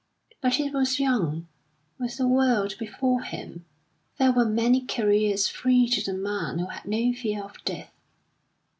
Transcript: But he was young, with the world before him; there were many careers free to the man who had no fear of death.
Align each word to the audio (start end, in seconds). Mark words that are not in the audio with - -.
But 0.41 0.55
he 0.55 0.67
was 0.67 0.99
young, 0.99 1.47
with 1.99 2.17
the 2.17 2.27
world 2.27 2.73
before 2.79 3.21
him; 3.21 3.65
there 4.17 4.31
were 4.31 4.45
many 4.45 4.81
careers 4.83 5.47
free 5.47 5.87
to 5.89 6.01
the 6.03 6.17
man 6.17 6.57
who 6.57 6.65
had 6.65 6.85
no 6.87 7.13
fear 7.13 7.43
of 7.43 7.63
death. 7.65 7.93